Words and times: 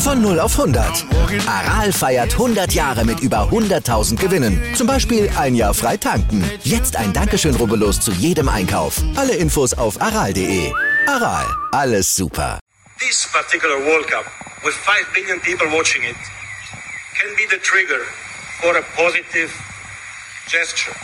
Von 0.00 0.22
0 0.22 0.40
auf 0.40 0.58
100. 0.58 1.04
Aral 1.46 1.92
feiert 1.92 2.32
100 2.32 2.72
Jahre 2.72 3.04
mit 3.04 3.20
über 3.20 3.50
100.000 3.50 4.16
Gewinnen. 4.16 4.74
Zum 4.74 4.86
Beispiel 4.86 5.30
ein 5.36 5.54
Jahr 5.54 5.74
frei 5.74 5.98
tanken. 5.98 6.42
Jetzt 6.64 6.96
ein 6.96 7.12
Dankeschön, 7.12 7.54
rubbellos 7.54 8.00
zu 8.00 8.10
jedem 8.12 8.48
Einkauf. 8.48 8.94
Alle 9.14 9.34
Infos 9.34 9.74
auf 9.74 10.00
aral.de. 10.00 10.72
Aral, 11.06 11.46
alles 11.72 12.14
super. 12.14 12.58
This 12.98 13.28
particular 13.30 13.76
World 13.76 14.08
Cup, 14.08 14.24
with 14.64 14.74
5 14.74 15.12
billion 15.12 15.38
people 15.40 15.68
watching 15.76 16.02
it, 16.02 16.16
can 17.20 17.36
be 17.36 17.44
the 17.50 17.60
trigger 17.60 18.00
for 18.62 18.74
a 18.78 18.82
positive 18.96 19.52
gesture, 20.48 20.94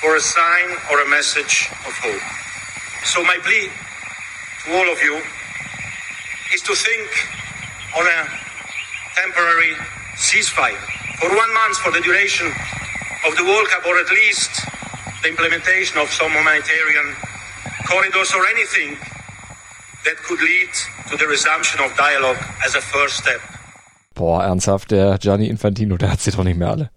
for 0.00 0.16
a 0.16 0.20
sign 0.20 0.68
or 0.90 1.02
a 1.02 1.08
message 1.10 1.68
of 1.86 1.92
hope. 2.00 2.24
So 3.04 3.22
my 3.24 3.36
plea 3.44 3.68
to 4.64 4.72
all 4.72 4.90
of 4.90 5.02
you 5.02 5.20
is 6.54 6.62
to 6.62 6.74
think 6.74 7.41
on 7.98 8.06
a 8.06 8.20
temporary 9.14 9.74
ceasefire 10.16 10.80
for 11.20 11.28
one 11.28 11.52
month 11.54 11.76
for 11.78 11.92
the 11.92 12.00
duration 12.00 12.46
of 13.26 13.36
the 13.36 13.44
World 13.44 13.68
Cup, 13.68 13.86
or 13.86 13.98
at 13.98 14.10
least 14.10 14.50
the 15.22 15.28
implementation 15.28 15.98
of 15.98 16.08
some 16.10 16.32
humanitarian 16.32 17.14
corridors 17.86 18.34
or 18.34 18.44
anything 18.46 18.96
that 20.04 20.16
could 20.26 20.40
lead 20.40 20.70
to 21.10 21.16
the 21.16 21.26
resumption 21.26 21.80
of 21.84 21.96
dialogue 21.96 22.38
as 22.66 22.74
a 22.74 22.80
first 22.80 23.16
step. 23.18 23.40
Boah, 24.14 24.44
ernsthaft, 24.44 24.90
der 24.90 25.18
Gianni 25.18 25.46
Infantino, 25.48 25.96
der 25.96 26.10
hat 26.10 26.20
sie 26.20 26.32
doch 26.32 26.44
nicht 26.44 26.58
mehr 26.58 26.68
alle. 26.68 26.90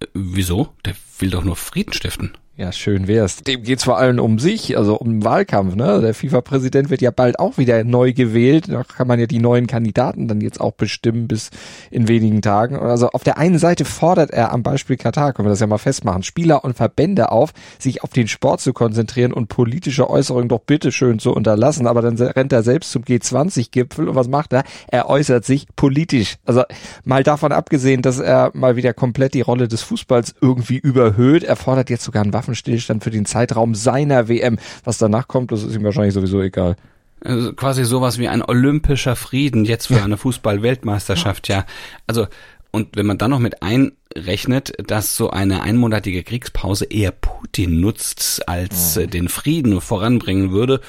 Äh, 0.00 0.06
wieso? 0.14 0.74
Der 0.84 0.94
will 1.18 1.30
doch 1.30 1.44
nur 1.44 1.56
Frieden 1.56 1.92
stiften. 1.92 2.36
Ja, 2.56 2.70
schön 2.70 3.08
wär's. 3.08 3.38
Dem 3.38 3.64
geht's 3.64 3.82
vor 3.82 3.98
allem 3.98 4.20
um 4.20 4.38
sich, 4.38 4.78
also 4.78 4.94
um 4.94 5.24
Wahlkampf. 5.24 5.74
Ne? 5.74 6.00
Der 6.00 6.14
FIFA-Präsident 6.14 6.88
wird 6.88 7.02
ja 7.02 7.10
bald 7.10 7.40
auch 7.40 7.58
wieder 7.58 7.82
neu 7.82 8.12
gewählt. 8.12 8.66
Da 8.68 8.84
kann 8.84 9.08
man 9.08 9.18
ja 9.18 9.26
die 9.26 9.40
neuen 9.40 9.66
Kandidaten 9.66 10.28
dann 10.28 10.40
jetzt 10.40 10.60
auch 10.60 10.70
bestimmen 10.70 11.26
bis 11.26 11.50
in 11.90 12.06
wenigen 12.06 12.42
Tagen. 12.42 12.76
Also 12.76 13.08
auf 13.08 13.24
der 13.24 13.38
einen 13.38 13.58
Seite 13.58 13.84
fordert 13.84 14.30
er 14.30 14.52
am 14.52 14.62
Beispiel 14.62 14.96
Katar, 14.96 15.32
können 15.32 15.48
wir 15.48 15.50
das 15.50 15.58
ja 15.58 15.66
mal 15.66 15.78
festmachen, 15.78 16.22
Spieler 16.22 16.62
und 16.62 16.76
Verbände 16.76 17.32
auf, 17.32 17.50
sich 17.80 18.04
auf 18.04 18.10
den 18.10 18.28
Sport 18.28 18.60
zu 18.60 18.72
konzentrieren 18.72 19.32
und 19.32 19.48
politische 19.48 20.08
Äußerungen 20.08 20.48
doch 20.48 20.60
bitteschön 20.60 21.18
zu 21.18 21.32
unterlassen. 21.32 21.88
Aber 21.88 22.02
dann 22.02 22.16
rennt 22.16 22.52
er 22.52 22.62
selbst 22.62 22.92
zum 22.92 23.02
G20-Gipfel 23.02 24.08
und 24.08 24.14
was 24.14 24.28
macht 24.28 24.52
er? 24.52 24.62
Er 24.86 25.10
äußert 25.10 25.44
sich 25.44 25.66
politisch. 25.74 26.36
Also 26.44 26.62
mal 27.02 27.24
davon 27.24 27.50
abgesehen, 27.50 28.00
dass 28.00 28.20
er 28.20 28.52
mal 28.54 28.76
wieder 28.76 28.94
komplett 28.94 29.34
die 29.34 29.40
Rolle 29.40 29.66
des 29.66 29.82
Fußballs 29.82 30.36
irgendwie 30.40 30.78
überhöht. 30.78 31.42
Er 31.42 31.56
fordert 31.56 31.90
jetzt 31.90 32.04
sogar 32.04 32.22
einen 32.22 32.32
Waffenstillstand 32.44 33.02
für 33.02 33.10
den 33.10 33.24
Zeitraum 33.24 33.74
seiner 33.74 34.28
WM. 34.28 34.58
Was 34.84 34.98
danach 34.98 35.28
kommt, 35.28 35.50
das 35.50 35.62
ist 35.62 35.74
ihm 35.74 35.84
wahrscheinlich 35.84 36.14
sowieso 36.14 36.40
egal. 36.42 36.76
Also 37.24 37.54
quasi 37.54 37.84
sowas 37.84 38.18
wie 38.18 38.28
ein 38.28 38.42
olympischer 38.42 39.16
Frieden 39.16 39.64
jetzt 39.64 39.86
für 39.86 40.02
eine 40.02 40.18
Fußball-Weltmeisterschaft, 40.18 41.48
ja. 41.48 41.64
Also, 42.06 42.26
und 42.70 42.96
wenn 42.96 43.06
man 43.06 43.16
dann 43.16 43.30
noch 43.30 43.38
mit 43.38 43.62
einrechnet, 43.62 44.74
dass 44.86 45.16
so 45.16 45.30
eine 45.30 45.62
einmonatige 45.62 46.22
Kriegspause 46.22 46.84
eher 46.84 47.12
Putin 47.12 47.80
nutzt, 47.80 48.46
als 48.46 48.98
äh, 48.98 49.06
den 49.06 49.28
Frieden 49.28 49.80
voranbringen 49.80 50.50
würde 50.50 50.80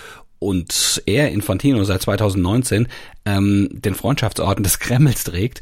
und 0.45 1.01
er, 1.05 1.31
Infantino, 1.31 1.83
seit 1.83 2.03
2019 2.03 2.87
ähm, 3.25 3.69
den 3.71 3.95
Freundschaftsorden 3.95 4.63
des 4.63 4.77
Kremls 4.77 5.23
trägt, 5.23 5.61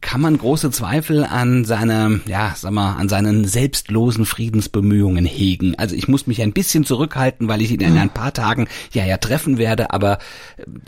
kann 0.00 0.20
man 0.20 0.38
große 0.38 0.70
Zweifel 0.70 1.24
an 1.24 1.64
seiner, 1.64 2.20
ja, 2.26 2.54
sag 2.56 2.70
mal, 2.70 2.94
an 2.94 3.08
seinen 3.08 3.44
selbstlosen 3.44 4.24
Friedensbemühungen 4.24 5.24
hegen. 5.24 5.74
Also 5.76 5.96
ich 5.96 6.06
muss 6.06 6.28
mich 6.28 6.40
ein 6.42 6.52
bisschen 6.52 6.84
zurückhalten, 6.84 7.48
weil 7.48 7.62
ich 7.62 7.72
ihn 7.72 7.80
in 7.80 7.98
ein 7.98 8.10
paar 8.10 8.32
Tagen 8.32 8.68
ja 8.92 9.04
ja 9.04 9.16
treffen 9.16 9.58
werde, 9.58 9.90
aber 9.90 10.18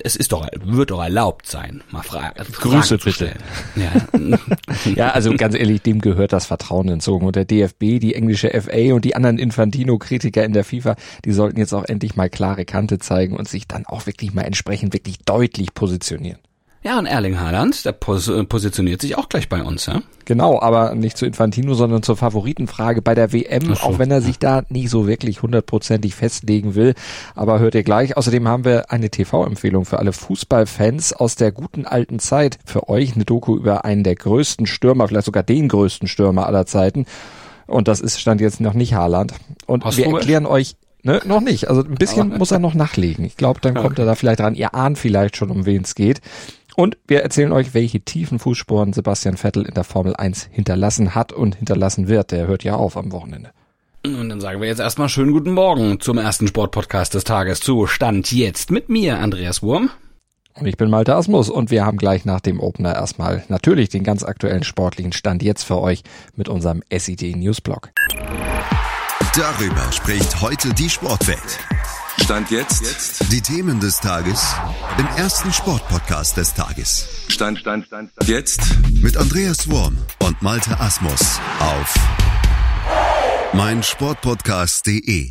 es 0.04 0.14
ist 0.14 0.30
doch, 0.30 0.46
wird 0.64 0.90
doch 0.92 1.02
erlaubt 1.02 1.48
sein, 1.48 1.82
mal 1.90 2.02
Fra 2.02 2.32
Grüße 2.60 2.98
bitte. 2.98 3.32
Ja. 3.74 3.90
ja, 4.94 5.10
also 5.10 5.34
ganz 5.34 5.54
ehrlich, 5.54 5.82
dem 5.82 6.00
gehört 6.00 6.32
das 6.32 6.46
Vertrauen 6.46 6.88
entzogen. 6.88 7.26
Und 7.26 7.36
der 7.36 7.44
DFB, 7.44 8.00
die 8.00 8.14
englische 8.14 8.50
FA 8.60 8.94
und 8.94 9.04
die 9.04 9.16
anderen 9.16 9.38
Infantino-Kritiker 9.38 10.44
in 10.44 10.52
der 10.52 10.64
FIFA, 10.64 10.96
die 11.24 11.32
sollten 11.32 11.58
jetzt 11.58 11.72
auch 11.72 11.84
endlich 11.84 12.16
mal 12.16 12.28
klare 12.28 12.64
Kante 12.64 12.98
zeigen 12.98 13.31
und 13.36 13.48
sich 13.48 13.68
dann 13.68 13.86
auch 13.86 14.06
wirklich 14.06 14.34
mal 14.34 14.42
entsprechend 14.42 14.92
wirklich 14.92 15.18
deutlich 15.18 15.74
positionieren 15.74 15.92
positionieren. 16.02 16.38
Ja, 16.84 16.98
und 16.98 17.06
Erling 17.06 17.38
Haaland, 17.38 17.84
der 17.84 17.92
pos 17.92 18.26
äh, 18.26 18.42
positioniert 18.42 19.00
sich 19.00 19.16
auch 19.16 19.28
gleich 19.28 19.48
bei 19.48 19.62
uns, 19.62 19.86
ja? 19.86 20.02
Genau, 20.24 20.60
aber 20.60 20.96
nicht 20.96 21.16
zu 21.16 21.26
Infantino, 21.26 21.74
sondern 21.74 22.02
zur 22.02 22.16
Favoritenfrage 22.16 23.02
bei 23.02 23.14
der 23.14 23.32
WM, 23.32 23.72
so, 23.74 23.84
auch 23.84 24.00
wenn 24.00 24.10
er 24.10 24.20
sich 24.20 24.40
da 24.40 24.62
nicht 24.68 24.90
so 24.90 25.06
wirklich 25.06 25.42
hundertprozentig 25.42 26.16
festlegen 26.16 26.74
will. 26.74 26.94
Aber 27.36 27.60
hört 27.60 27.76
ihr 27.76 27.84
gleich. 27.84 28.16
Außerdem 28.16 28.48
haben 28.48 28.64
wir 28.64 28.90
eine 28.90 29.10
TV-Empfehlung 29.10 29.84
für 29.84 30.00
alle 30.00 30.12
Fußballfans 30.12 31.12
aus 31.12 31.36
der 31.36 31.52
guten 31.52 31.86
alten 31.86 32.18
Zeit. 32.18 32.58
Für 32.64 32.88
euch 32.88 33.14
eine 33.14 33.24
Doku 33.24 33.56
über 33.56 33.84
einen 33.84 34.02
der 34.02 34.16
größten 34.16 34.66
Stürmer, 34.66 35.06
vielleicht 35.06 35.26
sogar 35.26 35.44
den 35.44 35.68
größten 35.68 36.08
Stürmer 36.08 36.46
aller 36.46 36.66
Zeiten. 36.66 37.06
Und 37.68 37.86
das 37.86 38.00
ist 38.00 38.20
stand 38.20 38.40
jetzt 38.40 38.60
noch 38.60 38.74
nicht 38.74 38.94
Haaland. 38.94 39.34
Und 39.66 39.84
Hast 39.84 39.98
wir 39.98 40.06
erklären 40.06 40.46
euch 40.46 40.74
Ne, 41.04 41.20
noch 41.24 41.40
nicht. 41.40 41.68
Also 41.68 41.82
ein 41.82 41.96
bisschen 41.96 42.30
Aber 42.30 42.38
muss 42.38 42.52
er 42.52 42.60
noch 42.60 42.74
nachlegen. 42.74 43.24
Ich 43.24 43.36
glaube, 43.36 43.60
dann 43.60 43.74
kommt 43.74 43.92
okay. 43.92 44.02
er 44.02 44.06
da 44.06 44.14
vielleicht 44.14 44.40
dran. 44.40 44.54
Ihr 44.54 44.74
ahnt 44.74 44.98
vielleicht 44.98 45.36
schon, 45.36 45.50
um 45.50 45.66
wen 45.66 45.82
es 45.82 45.94
geht. 45.94 46.20
Und 46.76 46.96
wir 47.06 47.22
erzählen 47.22 47.52
euch, 47.52 47.74
welche 47.74 48.00
tiefen 48.00 48.38
Fußspuren 48.38 48.92
Sebastian 48.92 49.36
Vettel 49.36 49.66
in 49.66 49.74
der 49.74 49.84
Formel 49.84 50.14
1 50.16 50.48
hinterlassen 50.52 51.14
hat 51.14 51.32
und 51.32 51.56
hinterlassen 51.56 52.08
wird. 52.08 52.30
Der 52.30 52.46
hört 52.46 52.64
ja 52.64 52.76
auf 52.76 52.96
am 52.96 53.12
Wochenende. 53.12 53.50
Und 54.04 54.28
dann 54.28 54.40
sagen 54.40 54.60
wir 54.60 54.68
jetzt 54.68 54.80
erstmal 54.80 55.08
schönen 55.08 55.32
guten 55.32 55.52
Morgen 55.52 56.00
zum 56.00 56.18
ersten 56.18 56.48
Sportpodcast 56.48 57.14
des 57.14 57.24
Tages 57.24 57.60
zu 57.60 57.86
Stand 57.86 58.32
jetzt 58.32 58.70
mit 58.70 58.88
mir, 58.88 59.18
Andreas 59.18 59.62
Wurm. 59.62 59.90
Und 60.54 60.66
ich 60.66 60.76
bin 60.76 60.90
Malte 60.90 61.14
Asmus 61.14 61.48
und 61.48 61.70
wir 61.70 61.86
haben 61.86 61.98
gleich 61.98 62.24
nach 62.24 62.40
dem 62.40 62.60
Opener 62.60 62.94
erstmal 62.94 63.44
natürlich 63.48 63.88
den 63.88 64.02
ganz 64.02 64.22
aktuellen 64.22 64.64
sportlichen 64.64 65.12
Stand 65.12 65.42
jetzt 65.42 65.62
für 65.62 65.80
euch 65.80 66.02
mit 66.36 66.48
unserem 66.48 66.82
SID 66.90 67.36
Newsblog. 67.36 67.90
Darüber 69.34 69.90
spricht 69.92 70.42
heute 70.42 70.74
die 70.74 70.90
Sportwelt. 70.90 71.58
Stand 72.22 72.50
jetzt. 72.50 73.32
Die 73.32 73.40
Themen 73.40 73.80
des 73.80 73.98
Tages 73.98 74.54
im 74.98 75.06
ersten 75.16 75.50
Sportpodcast 75.50 76.36
des 76.36 76.52
Tages. 76.52 77.08
Stand, 77.28 77.58
Stand, 77.58 77.86
Stand, 77.86 78.10
Stand. 78.12 78.28
Jetzt. 78.28 78.60
Mit 79.02 79.16
Andreas 79.16 79.70
Worm 79.70 79.96
und 80.22 80.42
Malte 80.42 80.78
Asmus 80.78 81.40
auf 81.60 81.94
meinsportpodcast.de. 83.54 85.30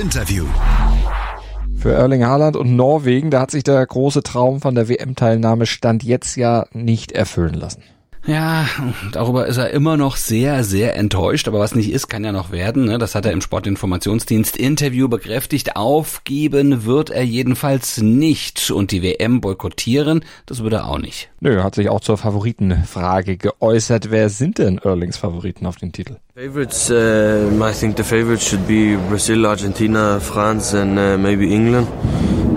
Interview. 0.00 0.46
Für 1.76 1.92
Erling 1.92 2.24
Haaland 2.24 2.54
und 2.54 2.76
Norwegen, 2.76 3.32
da 3.32 3.40
hat 3.40 3.50
sich 3.50 3.64
der 3.64 3.84
große 3.84 4.22
Traum 4.22 4.60
von 4.60 4.76
der 4.76 4.88
WM-Teilnahme 4.88 5.66
Stand 5.66 6.04
jetzt 6.04 6.36
ja 6.36 6.66
nicht 6.72 7.10
erfüllen 7.10 7.54
lassen. 7.54 7.82
Ja, 8.26 8.66
darüber 9.12 9.46
ist 9.46 9.56
er 9.56 9.70
immer 9.70 9.96
noch 9.96 10.16
sehr, 10.16 10.64
sehr 10.64 10.96
enttäuscht. 10.96 11.46
Aber 11.46 11.60
was 11.60 11.74
nicht 11.76 11.92
ist, 11.92 12.08
kann 12.08 12.24
ja 12.24 12.32
noch 12.32 12.50
werden. 12.50 12.86
Ne? 12.86 12.98
Das 12.98 13.14
hat 13.14 13.24
er 13.24 13.32
im 13.32 13.40
Sportinformationsdienst 13.40 14.56
Interview 14.56 15.08
bekräftigt. 15.08 15.76
Aufgeben 15.76 16.84
wird 16.84 17.10
er 17.10 17.22
jedenfalls 17.22 17.98
nicht. 17.98 18.70
Und 18.70 18.90
die 18.90 19.02
WM 19.02 19.40
boykottieren, 19.40 20.24
das 20.46 20.62
würde 20.62 20.76
er 20.76 20.88
auch 20.88 20.98
nicht. 20.98 21.30
Nö, 21.40 21.62
hat 21.62 21.76
sich 21.76 21.88
auch 21.88 22.00
zur 22.00 22.18
Favoritenfrage 22.18 23.36
geäußert. 23.36 24.10
Wer 24.10 24.28
sind 24.28 24.58
denn 24.58 24.78
Erlings 24.78 25.16
Favoriten 25.16 25.64
auf 25.66 25.76
den 25.76 25.92
Titel? 25.92 26.16
Favorites, 26.34 26.90
uh, 26.90 27.48
I 27.64 27.72
think 27.72 27.96
the 27.96 28.02
favorites 28.02 28.46
should 28.46 28.66
be 28.66 28.98
Brazil, 29.08 29.46
Argentina, 29.46 30.18
France 30.20 30.76
and 30.78 30.98
uh, 30.98 31.16
maybe 31.16 31.44
England. 31.44 31.86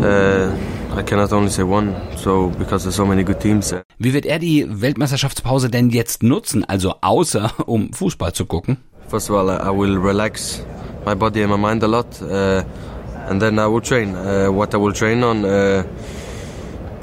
Uh, 0.01 0.49
I 0.95 1.03
cannot 1.03 1.31
only 1.31 1.49
say 1.49 1.63
one, 1.63 1.95
so 2.17 2.49
because 2.57 2.83
there's 2.83 2.95
so 2.95 3.05
many 3.05 3.23
good 3.23 3.39
teams. 3.39 3.73
Wie 3.99 4.13
wird 4.13 4.25
er 4.25 4.39
die 4.39 4.65
Weltmeisterschaftspause 4.67 5.69
denn 5.69 5.89
jetzt 5.91 6.23
nutzen, 6.23 6.65
also 6.65 6.95
außer 7.01 7.51
um 7.67 7.93
Fußball 7.93 8.33
zu 8.33 8.45
gucken? 8.45 8.77
First 9.07 9.29
of 9.29 9.37
all, 9.37 9.49
I 9.49 9.69
will 9.69 9.97
relax 9.97 10.63
my 11.05 11.15
body 11.15 11.41
and 11.43 11.51
my 11.51 11.57
mind 11.57 11.83
a 11.83 11.87
lot, 11.87 12.21
uh, 12.21 12.63
and 13.29 13.41
then 13.41 13.59
I 13.59 13.67
will 13.67 13.81
train. 13.81 14.15
Uh, 14.15 14.51
what 14.51 14.73
I 14.73 14.77
will 14.77 14.93
train 14.93 15.23
on, 15.23 15.45
uh, 15.45 15.83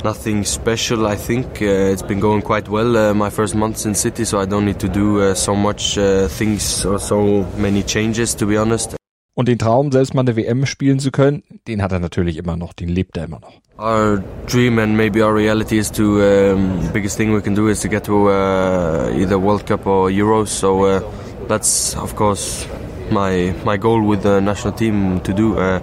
nothing 0.05 0.45
special. 0.45 1.07
I 1.07 1.17
think 1.17 1.63
uh, 1.63 1.93
it's 1.93 2.03
been 2.07 2.21
going 2.21 2.43
quite 2.43 2.69
well 2.69 2.97
uh, 2.97 3.15
my 3.15 3.31
first 3.31 3.55
months 3.55 3.87
in 3.87 3.95
City, 3.95 4.25
so 4.25 4.41
I 4.41 4.47
don't 4.47 4.65
need 4.65 4.81
to 4.81 4.89
do 4.89 5.21
uh, 5.21 5.35
so 5.35 5.55
much 5.55 5.95
things 6.29 6.85
or 6.85 6.99
so 6.99 7.47
many 7.57 7.83
changes, 7.83 8.35
to 8.37 8.47
be 8.47 8.57
honest. 8.57 8.97
Und 9.39 9.49
den 9.49 9.59
Traum, 9.59 9.93
selbst 9.93 10.15
mal 10.15 10.23
eine 10.23 10.35
WM 10.35 10.65
spielen 10.65 10.99
zu 10.99 11.11
können, 11.11 11.43
den 11.69 11.83
hat 11.83 11.93
er 11.93 11.99
natürlich 11.99 12.39
immer 12.39 12.57
noch, 12.57 12.73
den 12.73 12.89
lebt 12.89 13.19
er 13.19 13.25
immer 13.25 13.39
noch. 13.39 13.53
Our 13.79 14.23
dream 14.47 14.79
and 14.79 14.97
maybe 14.97 15.23
our 15.23 15.35
reality 15.35 15.77
is 15.77 15.93
to 15.93 16.23
um, 16.23 16.81
biggest 16.95 17.19
thing 17.19 17.35
we 17.35 17.43
can 17.43 17.55
do 17.55 17.69
is 17.69 17.81
to 17.81 17.89
get 17.89 18.05
to 18.05 18.31
uh, 18.31 19.11
either 19.15 19.39
World 19.39 19.67
Cup 19.67 19.85
or 19.85 20.09
Euros. 20.09 20.47
So 20.47 20.87
uh, 20.87 21.03
that's 21.49 21.95
of 21.99 22.17
course 22.17 22.67
my 23.11 23.53
my 23.67 23.77
goal 23.77 24.01
with 24.01 24.23
the 24.23 24.41
national 24.41 24.73
team 24.73 25.21
to 25.21 25.35
do. 25.35 25.59
Uh, 25.59 25.81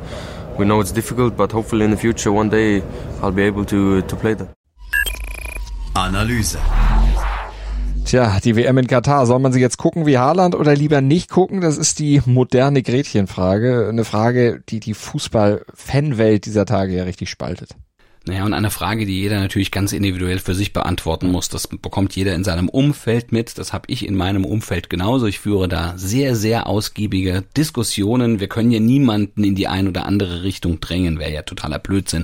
we 0.58 0.66
know 0.66 0.82
it's 0.82 0.92
difficult, 0.92 1.38
but 1.38 1.52
hopefully 1.52 1.86
in 1.86 1.92
the 1.92 1.98
future 1.98 2.32
one 2.32 2.50
day 2.50 2.82
I'll 3.22 3.32
be 3.32 3.44
able 3.44 3.66
to 3.66 4.02
to 4.02 4.16
play 4.16 4.34
that. 4.34 4.48
Analyse. 5.96 6.58
Tja, 8.06 8.40
die 8.44 8.56
WM 8.56 8.78
in 8.78 8.88
Katar, 8.88 9.26
soll 9.26 9.40
man 9.40 9.54
sie 9.54 9.60
jetzt 9.60 9.78
gucken 9.78 10.06
wie 10.06 10.18
Haaland 10.18 10.56
oder 10.56 10.76
lieber 10.76 11.02
nicht 11.02 11.30
gucken? 11.30 11.62
Das 11.62 11.78
ist 11.78 12.00
die 12.00 12.22
moderne 12.26 12.84
Gretchenfrage. 12.84 13.88
Eine 13.90 14.04
Frage, 14.04 14.62
die 14.70 14.80
die 14.80 14.94
Fußball-Fanwelt 14.94 16.46
dieser 16.46 16.66
Tage 16.66 16.94
ja 16.94 17.04
richtig 17.06 17.30
spaltet. 17.30 17.76
Naja, 18.26 18.46
und 18.46 18.54
eine 18.54 18.72
Frage, 18.72 19.06
die 19.06 19.20
jeder 19.20 19.42
natürlich 19.42 19.70
ganz 19.70 19.92
individuell 19.92 20.40
für 20.40 20.56
sich 20.56 20.72
beantworten 20.72 21.30
muss. 21.30 21.50
Das 21.50 21.68
bekommt 21.68 22.16
jeder 22.16 22.34
in 22.34 22.46
seinem 22.46 22.70
Umfeld 22.70 23.34
mit. 23.34 23.58
Das 23.58 23.74
habe 23.74 23.86
ich 23.90 24.08
in 24.08 24.16
meinem 24.16 24.46
Umfeld 24.46 24.90
genauso. 24.90 25.26
Ich 25.26 25.40
führe 25.40 25.68
da 25.68 25.98
sehr, 25.98 26.38
sehr 26.38 26.68
ausgiebige 26.68 27.44
Diskussionen. 27.58 28.40
Wir 28.40 28.48
können 28.48 28.72
ja 28.72 28.80
niemanden 28.80 29.44
in 29.44 29.56
die 29.56 29.68
ein 29.68 29.90
oder 29.90 30.06
andere 30.06 30.42
Richtung 30.44 30.80
drängen. 30.80 31.20
Wäre 31.20 31.34
ja 31.34 31.42
totaler 31.42 31.80
Blödsinn. 31.80 32.24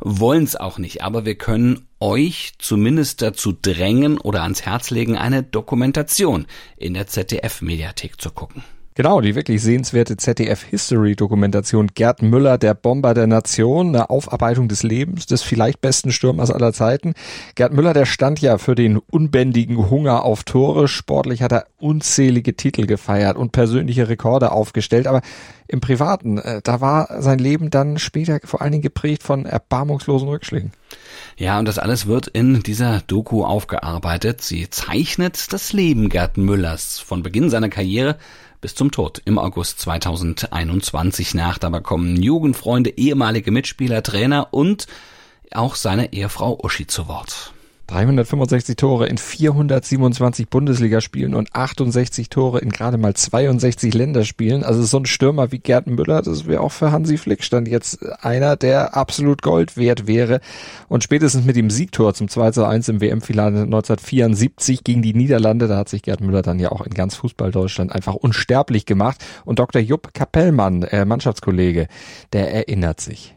Wollen 0.00 0.44
es 0.44 0.56
auch 0.56 0.78
nicht. 0.78 1.02
Aber 1.02 1.26
wir 1.26 1.34
können 1.34 1.88
euch 2.00 2.54
zumindest 2.58 3.20
dazu 3.20 3.52
drängen 3.52 4.16
oder 4.16 4.44
ans 4.44 4.62
Herz 4.62 4.88
legen, 4.88 5.18
eine 5.18 5.42
Dokumentation 5.42 6.46
in 6.78 6.94
der 6.94 7.06
ZDF-Mediathek 7.06 8.18
zu 8.18 8.30
gucken. 8.30 8.62
Genau, 8.96 9.20
die 9.20 9.34
wirklich 9.34 9.60
sehenswerte 9.60 10.16
ZDF-History-Dokumentation 10.16 11.88
Gerd 11.96 12.22
Müller, 12.22 12.58
der 12.58 12.74
Bomber 12.74 13.12
der 13.12 13.26
Nation, 13.26 13.88
eine 13.88 14.08
Aufarbeitung 14.08 14.68
des 14.68 14.84
Lebens 14.84 15.26
des 15.26 15.42
vielleicht 15.42 15.80
besten 15.80 16.12
Stürmers 16.12 16.52
aller 16.52 16.72
Zeiten. 16.72 17.14
Gerd 17.56 17.72
Müller, 17.72 17.92
der 17.92 18.06
stand 18.06 18.40
ja 18.40 18.56
für 18.56 18.76
den 18.76 18.98
unbändigen 18.98 19.90
Hunger 19.90 20.22
auf 20.22 20.44
Tore. 20.44 20.86
Sportlich 20.86 21.42
hat 21.42 21.50
er 21.50 21.66
unzählige 21.76 22.54
Titel 22.54 22.86
gefeiert 22.86 23.36
und 23.36 23.50
persönliche 23.50 24.08
Rekorde 24.08 24.52
aufgestellt, 24.52 25.08
aber 25.08 25.22
im 25.66 25.80
Privaten, 25.80 26.38
äh, 26.38 26.60
da 26.62 26.80
war 26.80 27.20
sein 27.20 27.40
Leben 27.40 27.70
dann 27.70 27.98
später 27.98 28.38
vor 28.44 28.62
allen 28.62 28.70
Dingen 28.70 28.82
geprägt 28.82 29.24
von 29.24 29.44
erbarmungslosen 29.44 30.28
Rückschlägen. 30.28 30.70
Ja, 31.36 31.58
und 31.58 31.66
das 31.66 31.80
alles 31.80 32.06
wird 32.06 32.28
in 32.28 32.62
dieser 32.62 33.00
Doku 33.08 33.44
aufgearbeitet. 33.44 34.40
Sie 34.40 34.70
zeichnet 34.70 35.52
das 35.52 35.72
Leben 35.72 36.10
Gerd 36.10 36.36
Müllers 36.36 37.00
von 37.00 37.24
Beginn 37.24 37.50
seiner 37.50 37.70
Karriere 37.70 38.18
bis 38.64 38.74
zum 38.74 38.90
Tod 38.90 39.20
im 39.26 39.38
August 39.38 39.80
2021 39.80 41.34
nach. 41.34 41.58
Dabei 41.58 41.80
kommen 41.80 42.16
Jugendfreunde, 42.16 42.96
ehemalige 42.96 43.50
Mitspieler, 43.50 44.02
Trainer 44.02 44.54
und 44.54 44.86
auch 45.50 45.74
seine 45.74 46.14
Ehefrau 46.14 46.58
Uschi 46.62 46.86
zu 46.86 47.06
Wort. 47.06 47.53
365 47.86 48.76
Tore 48.76 49.06
in 49.06 49.18
427 49.18 50.48
Bundesligaspielen 50.48 51.34
und 51.34 51.54
68 51.54 52.30
Tore 52.30 52.60
in 52.60 52.70
gerade 52.70 52.96
mal 52.96 53.14
62 53.14 53.92
Länderspielen. 53.92 54.64
Also 54.64 54.82
so 54.82 54.98
ein 54.98 55.06
Stürmer 55.06 55.52
wie 55.52 55.58
Gerd 55.58 55.86
Müller, 55.86 56.22
das 56.22 56.46
wäre 56.46 56.62
auch 56.62 56.72
für 56.72 56.92
Hansi 56.92 57.18
Flick 57.18 57.44
stand 57.44 57.68
jetzt 57.68 58.04
einer, 58.24 58.56
der 58.56 58.96
absolut 58.96 59.42
Gold 59.42 59.76
wert 59.76 60.06
wäre. 60.06 60.40
Und 60.88 61.04
spätestens 61.04 61.44
mit 61.44 61.56
dem 61.56 61.70
Siegtor 61.70 62.14
zum 62.14 62.28
2 62.28 62.52
zu 62.52 62.64
1 62.64 62.88
im 62.88 63.00
WM-Finale 63.00 63.62
1974 63.62 64.82
gegen 64.82 65.02
die 65.02 65.14
Niederlande, 65.14 65.68
da 65.68 65.76
hat 65.76 65.88
sich 65.88 66.02
Gerd 66.02 66.20
Müller 66.20 66.42
dann 66.42 66.58
ja 66.58 66.72
auch 66.72 66.80
in 66.86 66.94
ganz 66.94 67.14
Fußball-Deutschland 67.16 67.92
einfach 67.92 68.14
unsterblich 68.14 68.86
gemacht. 68.86 69.24
Und 69.44 69.58
Dr. 69.58 69.82
Jupp 69.82 70.14
Kapellmann, 70.14 70.82
äh, 70.84 71.04
Mannschaftskollege, 71.04 71.88
der 72.32 72.52
erinnert 72.52 73.00
sich 73.00 73.34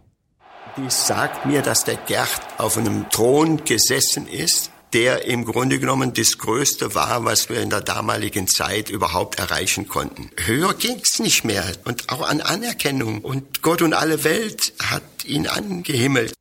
die 0.78 0.90
sagt 0.90 1.46
mir, 1.46 1.62
dass 1.62 1.84
der 1.84 1.96
Gerd 1.96 2.42
auf 2.58 2.78
einem 2.78 3.10
Thron 3.10 3.66
gesessen 3.66 4.28
ist, 4.28 4.72
der 4.94 5.26
im 5.26 5.44
Grunde 5.44 5.80
genommen 5.80 6.14
das 6.14 6.38
Größte 6.38 6.96
war, 6.96 7.26
was 7.26 7.50
wir 7.50 7.62
in 7.62 7.70
der 7.70 7.82
damaligen 7.82 8.48
Zeit 8.48 8.90
überhaupt 8.90 9.40
erreichen 9.40 9.88
konnten. 9.88 10.30
Höher 10.46 10.74
ging's 10.76 11.20
nicht 11.20 11.44
mehr 11.44 11.64
und 11.86 12.10
auch 12.10 12.28
an 12.28 12.42
Anerkennung 12.42 13.22
und 13.22 13.62
Gott 13.62 13.82
und 13.82 13.94
alle 13.94 14.24
Welt 14.24 14.74
hat 14.84 15.26
ihn 15.26 15.48
angehimmelt. 15.48 16.34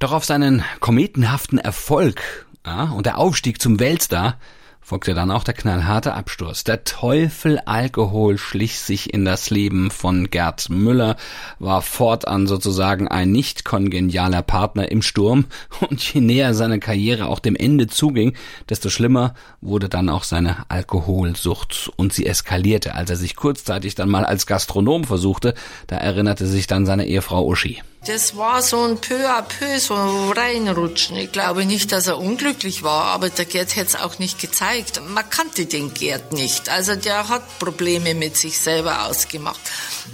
Doch 0.00 0.12
auf 0.12 0.24
seinen 0.24 0.64
kometenhaften 0.80 1.58
Erfolg 1.58 2.46
ja, 2.66 2.90
und 2.90 3.06
der 3.06 3.18
Aufstieg 3.18 3.62
zum 3.62 3.78
Weltstar 3.78 4.38
folgte 4.84 5.14
dann 5.14 5.30
auch 5.30 5.44
der 5.44 5.54
knallharte 5.54 6.12
Absturz. 6.12 6.62
Der 6.62 6.84
Teufel 6.84 7.58
Alkohol 7.64 8.36
schlich 8.36 8.78
sich 8.78 9.14
in 9.14 9.24
das 9.24 9.48
Leben 9.48 9.90
von 9.90 10.28
Gerd 10.28 10.68
Müller, 10.68 11.16
war 11.58 11.80
fortan 11.80 12.46
sozusagen 12.46 13.08
ein 13.08 13.32
nicht 13.32 13.64
kongenialer 13.64 14.42
Partner 14.42 14.90
im 14.92 15.00
Sturm 15.00 15.46
und 15.88 16.02
je 16.12 16.20
näher 16.20 16.52
seine 16.52 16.80
Karriere 16.80 17.28
auch 17.28 17.38
dem 17.38 17.56
Ende 17.56 17.86
zuging, 17.86 18.34
desto 18.68 18.90
schlimmer 18.90 19.32
wurde 19.62 19.88
dann 19.88 20.10
auch 20.10 20.24
seine 20.24 20.66
Alkoholsucht 20.68 21.90
und 21.96 22.12
sie 22.12 22.26
eskalierte, 22.26 22.94
als 22.94 23.08
er 23.08 23.16
sich 23.16 23.36
kurzzeitig 23.36 23.94
dann 23.94 24.10
mal 24.10 24.26
als 24.26 24.46
Gastronom 24.46 25.04
versuchte, 25.04 25.54
da 25.86 25.96
erinnerte 25.96 26.46
sich 26.46 26.66
dann 26.66 26.84
seine 26.84 27.06
Ehefrau 27.06 27.46
Uschi. 27.46 27.80
Das 28.06 28.36
war 28.36 28.60
so 28.60 28.82
ein 28.84 29.00
peu 29.00 29.26
à 29.26 29.40
peu, 29.40 29.78
so 29.78 29.94
ein 29.94 30.32
reinrutschen. 30.32 31.16
Ich 31.16 31.32
glaube 31.32 31.64
nicht, 31.64 31.90
dass 31.90 32.06
er 32.06 32.18
unglücklich 32.18 32.82
war, 32.82 33.04
aber 33.06 33.30
der 33.30 33.46
Gerd 33.46 33.76
hätte 33.76 33.96
es 33.96 33.96
auch 33.96 34.18
nicht 34.18 34.38
gezeigt. 34.38 35.00
Man 35.08 35.28
kannte 35.30 35.64
den 35.64 35.94
Gerd 35.94 36.34
nicht. 36.34 36.68
Also 36.68 36.96
der 36.96 37.30
hat 37.30 37.58
Probleme 37.58 38.14
mit 38.14 38.36
sich 38.36 38.58
selber 38.58 39.06
ausgemacht. 39.06 39.60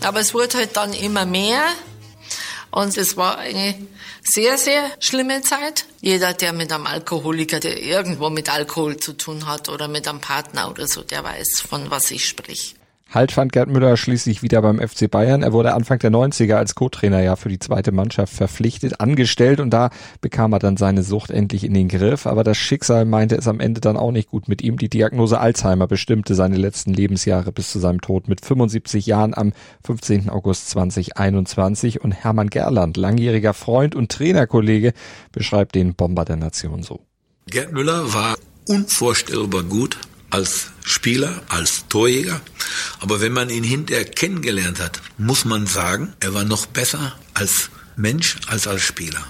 Aber 0.03 0.21
es 0.21 0.35
wurde 0.35 0.59
halt 0.59 0.77
dann 0.77 0.93
immer 0.93 1.27
mehr. 1.27 1.65
Und 2.71 2.97
es 2.97 3.17
war 3.17 3.39
eine 3.39 3.75
sehr, 4.23 4.57
sehr 4.57 4.85
schlimme 5.01 5.43
Zeit. 5.43 5.87
Jeder, 6.01 6.33
der 6.33 6.53
mit 6.53 6.73
einem 6.73 6.87
Alkoholiker, 6.87 7.59
der 7.59 7.83
irgendwo 7.83 8.31
mit 8.31 8.49
Alkohol 8.49 8.99
zu 8.99 9.15
tun 9.15 9.47
hat 9.47 9.69
oder 9.69 9.89
mit 9.89 10.07
einem 10.07 10.21
Partner 10.21 10.71
oder 10.71 10.87
so, 10.87 11.03
der 11.03 11.25
weiß, 11.25 11.65
von 11.69 11.91
was 11.91 12.13
ich 12.13 12.29
sprich. 12.29 12.77
Halt 13.11 13.33
fand 13.33 13.53
Gerd 13.53 13.69
Müller 13.69 13.97
schließlich 13.97 14.43
wieder 14.43 14.63
beim 14.63 14.79
FC 14.79 15.11
Bayern. 15.11 15.43
Er 15.43 15.53
wurde 15.53 15.75
Anfang 15.75 15.99
der 15.99 16.13
90er 16.13 16.55
als 16.55 16.77
Co-Trainer 16.77 17.21
ja 17.21 17.35
für 17.35 17.49
die 17.49 17.59
zweite 17.59 17.91
Mannschaft 17.91 18.33
verpflichtet, 18.33 19.01
angestellt 19.01 19.59
und 19.59 19.71
da 19.71 19.91
bekam 20.21 20.53
er 20.53 20.61
dann 20.61 20.77
seine 20.77 21.03
Sucht 21.03 21.33
endlich 21.33 21.65
in 21.65 21.75
den 21.75 21.89
Griff. 21.89 22.29
Aber 22.29 22.45
das 22.45 22.57
Schicksal 22.57 23.05
meinte 23.07 23.35
es 23.35 23.49
am 23.49 23.59
Ende 23.59 23.81
dann 23.81 23.97
auch 23.97 24.13
nicht 24.13 24.31
gut 24.31 24.47
mit 24.47 24.63
ihm. 24.63 24.79
Die 24.79 24.89
Diagnose 24.89 25.41
Alzheimer 25.41 25.89
bestimmte 25.89 26.37
seine 26.37 26.57
letzten 26.57 26.95
Lebensjahre 26.95 27.51
bis 27.51 27.73
zu 27.73 27.81
seinem 27.81 28.01
Tod 28.01 28.29
mit 28.29 28.45
75 28.45 29.07
Jahren 29.07 29.35
am 29.35 29.55
15. 29.85 30.31
August 30.31 30.71
2021. 30.71 32.01
Und 32.03 32.13
Hermann 32.13 32.49
Gerland, 32.49 32.97
langjähriger 32.97 33.55
Freund 33.55 33.97
und 33.97 34.13
Trainerkollege, 34.13 34.93
beschreibt 35.33 35.75
den 35.75 35.95
Bomber 35.95 36.25
der 36.25 36.37
Nation 36.37 36.85
so. 36.85 37.01
Gerd 37.47 37.73
Müller 37.73 38.15
war 38.15 38.37
unvorstellbar 38.69 39.65
gut 39.65 39.99
als 40.31 40.71
Spieler, 40.85 41.43
als 41.49 41.87
Torjäger. 41.89 42.41
Aber 43.01 43.21
wenn 43.21 43.33
man 43.33 43.51
ihn 43.51 43.65
hinterher 43.65 44.05
kennengelernt 44.05 44.81
hat, 44.81 45.01
muss 45.19 45.45
man 45.45 45.67
sagen, 45.67 46.15
er 46.21 46.35
war 46.35 46.45
noch 46.45 46.67
besser 46.67 47.13
als 47.35 47.71
Mensch 47.97 48.37
als 48.47 48.67
als 48.67 48.83
Spieler. 48.83 49.25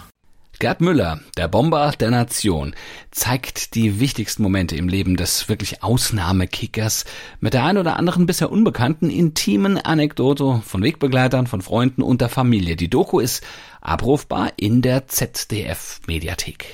Gerd 0.61 0.83
Müller, 0.83 1.21
der 1.39 1.49
Bomber 1.49 1.91
der 1.99 2.11
Nation, 2.11 2.75
zeigt 3.11 3.75
die 3.75 3.99
wichtigsten 3.99 4.43
Momente 4.43 4.77
im 4.77 4.89
Leben 4.89 5.17
des 5.17 5.49
wirklich 5.49 5.83
Ausnahmekickers 5.83 7.07
mit 7.41 7.55
der 7.55 7.65
ein 7.65 7.79
oder 7.79 7.97
anderen 7.97 8.27
bisher 8.27 8.53
unbekannten 8.53 9.09
intimen 9.09 9.79
Anekdote 9.79 10.61
von 10.67 10.83
Wegbegleitern, 10.83 11.47
von 11.47 11.63
Freunden 11.63 12.03
und 12.03 12.21
der 12.21 12.29
Familie. 12.29 12.77
Die 12.77 12.91
Doku 12.91 13.21
ist 13.21 13.43
abrufbar 13.81 14.53
in 14.57 14.83
der 14.83 15.09
ZDF 15.09 16.03
Mediathek. 16.07 16.67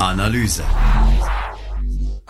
Analyse 0.00 0.64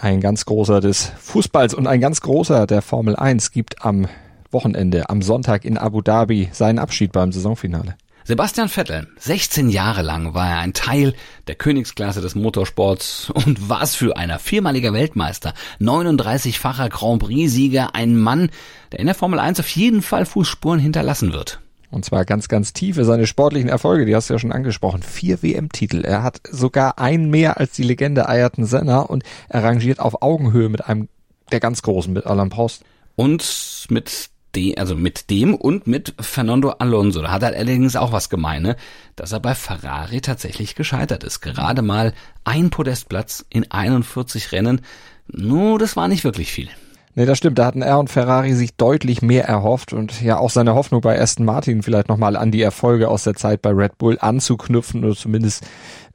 ein 0.00 0.20
ganz 0.20 0.44
großer 0.46 0.80
des 0.80 1.12
Fußballs 1.20 1.74
und 1.74 1.86
ein 1.86 2.00
ganz 2.00 2.20
großer 2.20 2.66
der 2.66 2.82
Formel 2.82 3.16
1 3.16 3.52
gibt 3.52 3.84
am 3.84 4.08
Wochenende, 4.50 5.08
am 5.10 5.22
Sonntag 5.22 5.64
in 5.64 5.78
Abu 5.78 6.00
Dhabi 6.00 6.48
seinen 6.52 6.78
Abschied 6.78 7.12
beim 7.12 7.32
Saisonfinale. 7.32 7.96
Sebastian 8.24 8.68
Vettel, 8.68 9.08
16 9.18 9.70
Jahre 9.70 10.02
lang 10.02 10.34
war 10.34 10.48
er 10.48 10.58
ein 10.58 10.72
Teil 10.72 11.14
der 11.46 11.54
Königsklasse 11.54 12.20
des 12.20 12.34
Motorsports 12.34 13.30
und 13.30 13.68
was 13.68 13.94
für 13.94 14.16
einer 14.16 14.38
viermaliger 14.38 14.92
Weltmeister, 14.92 15.54
39-facher 15.80 16.88
Grand 16.88 17.22
Prix-Sieger, 17.22 17.94
ein 17.94 18.16
Mann, 18.16 18.50
der 18.92 19.00
in 19.00 19.06
der 19.06 19.14
Formel 19.14 19.38
1 19.38 19.60
auf 19.60 19.68
jeden 19.68 20.02
Fall 20.02 20.26
Fußspuren 20.26 20.78
hinterlassen 20.78 21.32
wird. 21.32 21.60
Und 21.90 22.04
zwar 22.04 22.24
ganz, 22.24 22.48
ganz 22.48 22.72
tiefe 22.72 23.04
seine 23.04 23.26
sportlichen 23.26 23.68
Erfolge, 23.68 24.06
die 24.06 24.14
hast 24.14 24.30
du 24.30 24.34
ja 24.34 24.38
schon 24.38 24.52
angesprochen. 24.52 25.02
Vier 25.02 25.42
WM-Titel. 25.42 26.04
Er 26.04 26.22
hat 26.22 26.40
sogar 26.48 26.98
einen 26.98 27.30
mehr 27.30 27.58
als 27.58 27.72
die 27.72 27.82
Legende 27.82 28.28
Ayrton 28.28 28.64
Senna 28.64 29.00
und 29.00 29.24
er 29.48 29.64
rangiert 29.64 29.98
auf 29.98 30.22
Augenhöhe 30.22 30.68
mit 30.68 30.84
einem 30.86 31.08
der 31.50 31.60
ganz 31.60 31.82
Großen, 31.82 32.12
mit 32.12 32.26
Alain 32.26 32.48
Prost. 32.48 32.84
Und 33.16 33.86
mit 33.90 34.30
dem, 34.54 34.74
also 34.78 34.94
mit 34.94 35.30
dem 35.30 35.54
und 35.54 35.86
mit 35.86 36.14
Fernando 36.20 36.70
Alonso. 36.70 37.22
Da 37.22 37.30
hat 37.30 37.42
er 37.42 37.48
allerdings 37.48 37.96
auch 37.96 38.12
was 38.12 38.30
gemeine, 38.30 38.76
dass 39.16 39.32
er 39.32 39.40
bei 39.40 39.54
Ferrari 39.54 40.20
tatsächlich 40.20 40.74
gescheitert 40.74 41.24
ist. 41.24 41.40
Gerade 41.40 41.82
mal 41.82 42.14
ein 42.44 42.70
Podestplatz 42.70 43.44
in 43.50 43.70
41 43.70 44.52
Rennen. 44.52 44.80
Nur, 45.26 45.78
das 45.78 45.96
war 45.96 46.08
nicht 46.08 46.24
wirklich 46.24 46.52
viel. 46.52 46.68
Nee, 47.14 47.26
das 47.26 47.38
stimmt. 47.38 47.58
Da 47.58 47.66
hatten 47.66 47.82
er 47.82 47.98
und 47.98 48.08
Ferrari 48.08 48.54
sich 48.54 48.76
deutlich 48.76 49.20
mehr 49.20 49.44
erhofft 49.44 49.92
und 49.92 50.22
ja 50.22 50.38
auch 50.38 50.50
seine 50.50 50.74
Hoffnung 50.74 51.00
bei 51.00 51.20
Aston 51.20 51.44
Martin 51.44 51.82
vielleicht 51.82 52.08
nochmal 52.08 52.36
an 52.36 52.52
die 52.52 52.62
Erfolge 52.62 53.08
aus 53.08 53.24
der 53.24 53.34
Zeit 53.34 53.62
bei 53.62 53.70
Red 53.70 53.98
Bull 53.98 54.18
anzuknüpfen 54.20 55.04
oder 55.04 55.16
zumindest 55.16 55.66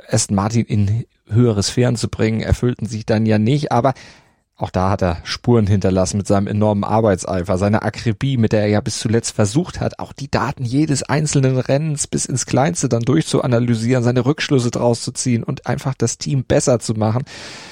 Aston 0.09 0.35
Martin 0.35 0.65
in 0.65 1.05
höhere 1.27 1.63
Sphären 1.63 1.97
zu 1.97 2.07
bringen, 2.07 2.41
erfüllten 2.41 2.87
sich 2.87 3.05
dann 3.05 3.25
ja 3.25 3.39
nicht. 3.39 3.71
Aber 3.71 3.93
auch 4.57 4.69
da 4.69 4.89
hat 4.89 5.01
er 5.01 5.17
Spuren 5.25 5.67
hinterlassen 5.67 6.15
mit 6.15 6.27
seinem 6.27 6.47
enormen 6.47 6.85
Arbeitseifer, 6.85 7.57
seiner 7.57 7.83
Akribie, 7.83 8.37
mit 8.37 8.53
der 8.53 8.61
er 8.61 8.67
ja 8.67 8.79
bis 8.79 8.99
zuletzt 8.99 9.35
versucht 9.35 9.81
hat, 9.81 9.99
auch 9.99 10.13
die 10.13 10.31
Daten 10.31 10.63
jedes 10.63 11.03
einzelnen 11.03 11.57
Rennens 11.57 12.07
bis 12.07 12.25
ins 12.25 12.45
Kleinste 12.45 12.87
dann 12.87 13.01
durchzuanalysieren, 13.01 14.01
seine 14.01 14.25
Rückschlüsse 14.25 14.71
draus 14.71 15.01
zu 15.01 15.11
ziehen 15.11 15.43
und 15.43 15.67
einfach 15.67 15.93
das 15.93 16.17
Team 16.17 16.45
besser 16.45 16.79
zu 16.79 16.93
machen. 16.93 17.23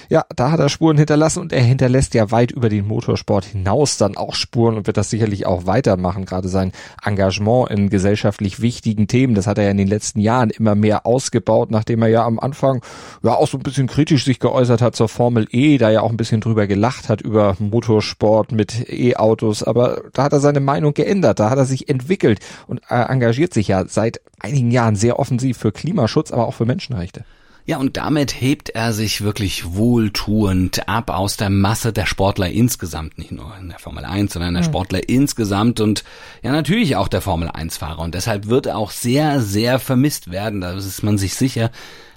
Ja, 0.09 0.25
da 0.35 0.51
hat 0.51 0.59
er 0.59 0.67
Spuren 0.67 0.97
hinterlassen 0.97 1.39
und 1.39 1.53
er 1.53 1.61
hinterlässt 1.61 2.15
ja 2.15 2.31
weit 2.31 2.51
über 2.51 2.67
den 2.67 2.85
Motorsport 2.85 3.45
hinaus 3.45 3.95
dann 3.95 4.17
auch 4.17 4.35
Spuren 4.35 4.75
und 4.75 4.85
wird 4.85 4.97
das 4.97 5.09
sicherlich 5.09 5.45
auch 5.45 5.65
weitermachen. 5.65 6.25
Gerade 6.25 6.49
sein 6.49 6.73
Engagement 7.01 7.71
in 7.71 7.89
gesellschaftlich 7.89 8.61
wichtigen 8.61 9.07
Themen, 9.07 9.35
das 9.35 9.47
hat 9.47 9.57
er 9.57 9.63
ja 9.63 9.71
in 9.71 9.77
den 9.77 9.87
letzten 9.87 10.19
Jahren 10.19 10.49
immer 10.49 10.75
mehr 10.75 11.05
ausgebaut, 11.05 11.71
nachdem 11.71 12.01
er 12.01 12.09
ja 12.09 12.25
am 12.25 12.39
Anfang 12.39 12.81
ja 13.23 13.35
auch 13.35 13.47
so 13.47 13.57
ein 13.57 13.63
bisschen 13.63 13.87
kritisch 13.87 14.25
sich 14.25 14.39
geäußert 14.39 14.81
hat 14.81 14.97
zur 14.97 15.07
Formel 15.07 15.47
E, 15.49 15.77
da 15.77 15.89
ja 15.89 16.01
auch 16.01 16.11
ein 16.11 16.17
bisschen 16.17 16.41
drüber 16.41 16.67
gelacht 16.73 17.07
hat 17.07 17.21
über 17.21 17.55
Motorsport 17.59 18.51
mit 18.51 18.89
E-Autos, 18.89 19.61
aber 19.61 20.01
da 20.13 20.23
hat 20.23 20.33
er 20.33 20.39
seine 20.39 20.59
Meinung 20.59 20.95
geändert, 20.95 21.39
da 21.39 21.51
hat 21.51 21.59
er 21.59 21.65
sich 21.65 21.87
entwickelt 21.87 22.39
und 22.65 22.81
er 22.89 23.11
engagiert 23.11 23.53
sich 23.53 23.67
ja 23.67 23.85
seit 23.87 24.21
einigen 24.39 24.71
Jahren 24.71 24.95
sehr 24.95 25.19
offensiv 25.19 25.59
für 25.59 25.71
Klimaschutz, 25.71 26.31
aber 26.31 26.47
auch 26.47 26.55
für 26.55 26.65
Menschenrechte. 26.65 27.25
Ja, 27.65 27.77
und 27.77 27.95
damit 27.95 28.41
hebt 28.41 28.71
er 28.71 28.91
sich 28.91 29.21
wirklich 29.21 29.75
wohltuend 29.75 30.89
ab 30.89 31.11
aus 31.11 31.37
der 31.37 31.51
Masse 31.51 31.93
der 31.93 32.07
Sportler 32.07 32.49
insgesamt, 32.49 33.19
nicht 33.19 33.31
nur 33.31 33.55
in 33.57 33.69
der 33.69 33.79
Formel 33.79 34.03
1, 34.03 34.33
sondern 34.33 34.55
der 34.55 34.63
Sportler 34.63 35.07
insgesamt 35.07 35.79
und 35.79 36.03
ja 36.41 36.51
natürlich 36.51 36.97
auch 36.97 37.07
der 37.07 37.21
Formel 37.21 37.49
1 37.49 37.77
Fahrer. 37.77 37.99
Und 37.99 38.15
deshalb 38.15 38.47
wird 38.47 38.65
er 38.65 38.77
auch 38.77 38.91
sehr, 38.91 39.39
sehr 39.39 39.77
vermisst 39.77 40.31
werden, 40.31 40.59
da 40.59 40.73
ist 40.73 41.03
man 41.03 41.17
sich 41.19 41.35
sicher, 41.35 41.69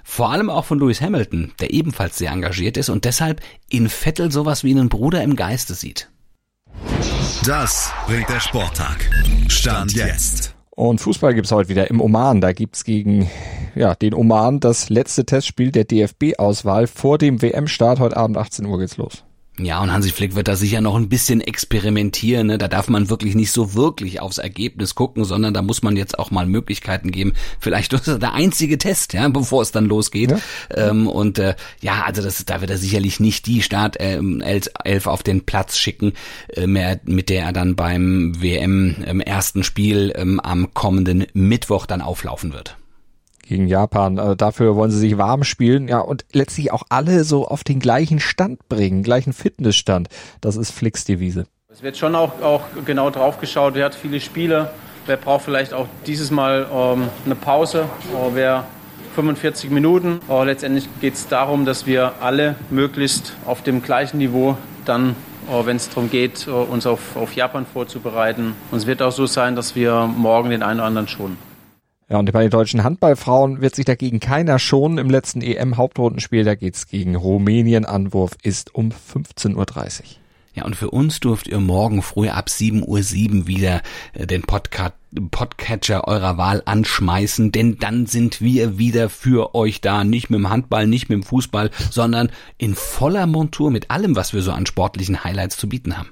vor 0.09 0.31
allem 0.31 0.49
auch 0.49 0.63
von 0.63 0.79
Lewis 0.79 1.01
Hamilton, 1.01 1.51
der 1.59 1.73
ebenfalls 1.73 2.17
sehr 2.17 2.31
engagiert 2.31 2.77
ist 2.77 2.87
und 2.87 3.03
deshalb 3.03 3.41
in 3.69 3.89
Vettel 3.89 4.31
sowas 4.31 4.63
wie 4.63 4.71
einen 4.71 4.87
Bruder 4.87 5.21
im 5.21 5.35
Geiste 5.35 5.73
sieht. 5.73 6.09
Das 7.45 7.91
bringt 8.07 8.29
der 8.29 8.39
Sporttag. 8.39 9.07
Stand 9.49 9.93
jetzt. 9.93 10.55
Und 10.69 11.01
Fußball 11.01 11.35
gibt's 11.35 11.51
heute 11.51 11.67
wieder 11.67 11.89
im 11.89 11.99
Oman. 11.99 12.39
Da 12.39 12.53
gibt's 12.53 12.85
gegen 12.85 13.29
ja, 13.75 13.95
den 13.95 14.13
Oman 14.13 14.61
das 14.61 14.89
letzte 14.89 15.25
Testspiel 15.25 15.71
der 15.71 15.83
DFB-Auswahl 15.83 16.87
vor 16.87 17.17
dem 17.17 17.41
WM-Start. 17.41 17.99
Heute 17.99 18.15
Abend 18.15 18.37
18 18.37 18.65
Uhr 18.65 18.79
geht's 18.79 18.95
los. 18.95 19.26
Ja, 19.59 19.81
und 19.81 19.91
Hansi 19.91 20.11
Flick 20.11 20.35
wird 20.35 20.47
da 20.47 20.55
sicher 20.55 20.81
noch 20.81 20.95
ein 20.95 21.09
bisschen 21.09 21.41
experimentieren. 21.41 22.47
Ne? 22.47 22.57
Da 22.59 22.67
darf 22.67 22.89
man 22.89 23.09
wirklich 23.09 23.33
nicht 23.33 23.51
so 23.51 23.73
wirklich 23.73 24.19
aufs 24.19 24.37
Ergebnis 24.37 24.93
gucken, 24.93 25.25
sondern 25.25 25.53
da 25.53 25.63
muss 25.63 25.81
man 25.81 25.97
jetzt 25.97 26.19
auch 26.19 26.29
mal 26.29 26.45
Möglichkeiten 26.45 27.11
geben. 27.11 27.33
Vielleicht 27.59 27.91
ist 27.93 28.07
das 28.07 28.19
der 28.19 28.33
einzige 28.33 28.77
Test, 28.77 29.13
ja, 29.13 29.27
bevor 29.29 29.63
es 29.63 29.71
dann 29.71 29.85
losgeht. 29.85 30.31
Ja. 30.31 30.39
Ähm, 30.89 31.07
und 31.07 31.39
äh, 31.39 31.55
ja, 31.81 32.03
also 32.05 32.21
das, 32.21 32.45
da 32.45 32.61
wird 32.61 32.69
er 32.69 32.77
sicherlich 32.77 33.19
nicht 33.19 33.47
die 33.47 33.63
Startelf 33.63 34.21
ähm, 34.21 34.43
auf 35.05 35.23
den 35.23 35.45
Platz 35.45 35.77
schicken, 35.77 36.13
äh, 36.49 36.67
mehr, 36.67 36.99
mit 37.05 37.29
der 37.29 37.45
er 37.45 37.53
dann 37.53 37.75
beim 37.75 38.39
WM 38.39 38.95
ähm, 39.05 39.21
ersten 39.21 39.63
Spiel 39.63 40.13
ähm, 40.15 40.39
am 40.39 40.73
kommenden 40.75 41.25
Mittwoch 41.33 41.87
dann 41.87 42.01
auflaufen 42.01 42.53
wird 42.53 42.77
gegen 43.47 43.67
Japan. 43.67 44.17
Äh, 44.17 44.35
dafür 44.35 44.75
wollen 44.75 44.91
sie 44.91 44.99
sich 44.99 45.17
warm 45.17 45.43
spielen, 45.43 45.87
ja, 45.87 45.99
und 45.99 46.25
letztlich 46.31 46.71
auch 46.71 46.83
alle 46.89 47.23
so 47.23 47.47
auf 47.47 47.63
den 47.63 47.79
gleichen 47.79 48.19
Stand 48.19 48.67
bringen, 48.69 49.03
gleichen 49.03 49.33
Fitnessstand. 49.33 50.09
Das 50.41 50.55
ist 50.55 50.71
Flicks 50.71 51.05
Devise. 51.05 51.45
Es 51.69 51.83
wird 51.83 51.97
schon 51.97 52.15
auch, 52.15 52.41
auch 52.41 52.61
genau 52.85 53.09
drauf 53.09 53.39
geschaut, 53.39 53.75
wer 53.75 53.85
hat 53.85 53.95
viele 53.95 54.19
Spiele, 54.19 54.71
wer 55.05 55.17
braucht 55.17 55.45
vielleicht 55.45 55.73
auch 55.73 55.87
dieses 56.05 56.31
Mal 56.31 56.67
ähm, 56.73 57.09
eine 57.25 57.35
Pause, 57.35 57.81
äh, 58.13 58.29
wer 58.33 58.65
45 59.15 59.69
Minuten. 59.69 60.19
Äh, 60.29 60.45
letztendlich 60.45 60.87
geht 61.01 61.15
es 61.15 61.27
darum, 61.27 61.65
dass 61.65 61.85
wir 61.85 62.13
alle 62.21 62.55
möglichst 62.69 63.33
auf 63.45 63.61
dem 63.63 63.81
gleichen 63.81 64.17
Niveau 64.17 64.57
dann 64.85 65.15
äh, 65.49 65.65
wenn 65.65 65.77
es 65.77 65.89
darum 65.89 66.09
geht, 66.09 66.47
äh, 66.47 66.51
uns 66.51 66.85
auf, 66.85 67.15
auf 67.15 67.33
Japan 67.33 67.65
vorzubereiten. 67.65 68.53
Und 68.71 68.77
es 68.77 68.87
wird 68.87 69.01
auch 69.01 69.11
so 69.11 69.25
sein, 69.25 69.55
dass 69.55 69.75
wir 69.75 70.07
morgen 70.07 70.49
den 70.49 70.63
einen 70.63 70.79
oder 70.79 70.87
anderen 70.87 71.07
schonen. 71.07 71.46
Ja, 72.09 72.19
und 72.19 72.31
bei 72.31 72.41
den 72.41 72.51
deutschen 72.51 72.83
Handballfrauen 72.83 73.59
wird 73.59 73.75
sich 73.75 73.83
dagegen 73.83 74.21
keiner 74.21 74.59
schonen. 74.59 74.97
Im 74.97 75.09
letzten 75.09 75.41
EM-Hauptrundenspiel, 75.41 76.45
da 76.45 76.55
geht's 76.55 76.87
gegen 76.87 77.15
Rumänien. 77.15 77.83
Anwurf 77.83 78.37
ist 78.43 78.73
um 78.73 78.91
15.30 78.91 79.55
Uhr. 79.55 80.05
Ja, 80.53 80.63
und 80.63 80.75
für 80.75 80.89
uns 80.89 81.19
dürft 81.19 81.47
ihr 81.47 81.59
morgen 81.59 82.01
früh 82.01 82.29
ab 82.29 82.47
7.07 82.47 82.81
Uhr 83.41 83.47
wieder 83.47 83.81
äh, 84.13 84.25
den 84.25 84.41
Podcast 84.43 84.93
Podcatcher 85.31 86.07
eurer 86.07 86.37
Wahl 86.37 86.61
anschmeißen, 86.65 87.51
denn 87.51 87.77
dann 87.79 88.07
sind 88.07 88.41
wir 88.41 88.77
wieder 88.77 89.09
für 89.09 89.55
euch 89.55 89.81
da. 89.81 90.03
Nicht 90.03 90.29
mit 90.29 90.39
dem 90.39 90.49
Handball, 90.49 90.85
nicht 90.85 91.09
mit 91.09 91.15
dem 91.15 91.23
Fußball, 91.23 91.71
sondern 91.89 92.29
in 92.57 92.75
voller 92.75 93.25
Montur 93.25 93.71
mit 93.71 93.89
allem, 93.89 94.15
was 94.15 94.33
wir 94.33 94.41
so 94.41 94.51
an 94.51 94.65
sportlichen 94.65 95.23
Highlights 95.23 95.57
zu 95.57 95.69
bieten 95.69 95.97
haben. 95.97 96.09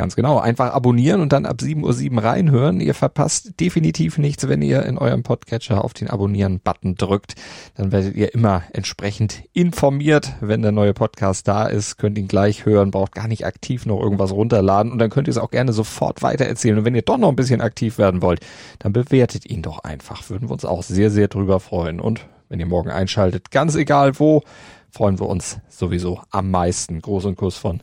Ganz 0.00 0.16
genau. 0.16 0.38
Einfach 0.38 0.72
abonnieren 0.72 1.20
und 1.20 1.30
dann 1.30 1.44
ab 1.44 1.58
7.07 1.60 2.16
Uhr 2.16 2.24
reinhören. 2.24 2.80
Ihr 2.80 2.94
verpasst 2.94 3.60
definitiv 3.60 4.16
nichts, 4.16 4.48
wenn 4.48 4.62
ihr 4.62 4.82
in 4.86 4.96
eurem 4.96 5.22
Podcatcher 5.22 5.84
auf 5.84 5.92
den 5.92 6.08
Abonnieren-Button 6.08 6.94
drückt. 6.94 7.34
Dann 7.74 7.92
werdet 7.92 8.16
ihr 8.16 8.32
immer 8.32 8.62
entsprechend 8.72 9.42
informiert, 9.52 10.32
wenn 10.40 10.62
der 10.62 10.72
neue 10.72 10.94
Podcast 10.94 11.46
da 11.48 11.66
ist. 11.66 11.98
Könnt 11.98 12.16
ihn 12.16 12.28
gleich 12.28 12.64
hören, 12.64 12.92
braucht 12.92 13.14
gar 13.14 13.28
nicht 13.28 13.44
aktiv 13.44 13.84
noch 13.84 14.00
irgendwas 14.00 14.32
runterladen 14.32 14.90
und 14.90 14.98
dann 15.00 15.10
könnt 15.10 15.28
ihr 15.28 15.32
es 15.32 15.36
auch 15.36 15.50
gerne 15.50 15.74
sofort 15.74 16.22
weitererzählen. 16.22 16.78
Und 16.78 16.86
wenn 16.86 16.94
ihr 16.94 17.02
doch 17.02 17.18
noch 17.18 17.28
ein 17.28 17.36
bisschen 17.36 17.60
aktiv 17.60 17.98
werden 17.98 18.22
wollt, 18.22 18.40
dann 18.78 18.94
bewertet 18.94 19.44
ihn 19.50 19.60
doch 19.60 19.80
einfach. 19.80 20.30
Würden 20.30 20.48
wir 20.48 20.54
uns 20.54 20.64
auch 20.64 20.82
sehr, 20.82 21.10
sehr 21.10 21.28
drüber 21.28 21.60
freuen. 21.60 22.00
Und 22.00 22.26
wenn 22.48 22.58
ihr 22.58 22.64
morgen 22.64 22.88
einschaltet, 22.88 23.50
ganz 23.50 23.74
egal 23.74 24.18
wo, 24.18 24.44
freuen 24.90 25.20
wir 25.20 25.26
uns 25.26 25.58
sowieso 25.68 26.22
am 26.30 26.50
meisten. 26.50 27.02
Groß 27.02 27.26
und 27.26 27.36
Kuss 27.36 27.58
von 27.58 27.82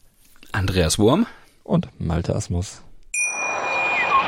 Andreas 0.51 0.97
Wurm 0.97 1.27
und 1.67 1.89
Malte 1.99 2.35
Asmus. 2.35 2.83